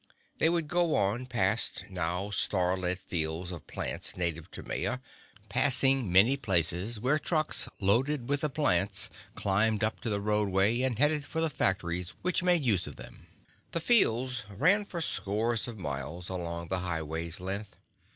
They 0.39 0.49
would 0.49 0.67
go 0.67 0.95
on 0.95 1.27
past 1.27 1.85
now 1.91 2.31
starlit 2.31 2.97
fields 2.97 3.51
of 3.51 3.67
plants 3.67 4.17
native 4.17 4.49
to 4.49 4.63
Maya, 4.63 4.97
passing 5.47 6.11
many 6.11 6.37
places 6.37 6.99
where 6.99 7.19
trucks 7.19 7.69
loaded 7.79 8.27
with 8.27 8.41
the 8.41 8.49
plants 8.49 9.11
climbed 9.35 9.83
up 9.83 9.99
to 10.01 10.09
the 10.09 10.19
roadway 10.19 10.81
and 10.81 10.97
headed 10.97 11.23
for 11.23 11.39
the 11.39 11.51
factories 11.51 12.15
which 12.23 12.41
made 12.41 12.65
use 12.65 12.87
of 12.87 12.95
them. 12.95 13.27
The 13.73 13.79
fields 13.79 14.41
ran 14.49 14.85
for 14.85 15.01
scores 15.01 15.67
of 15.67 15.77
miles 15.77 16.29
along 16.29 16.69
the 16.69 16.79
highway's 16.79 17.39
length. 17.39 17.75